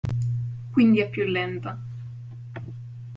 [0.71, 1.79] Quindi è più lenta.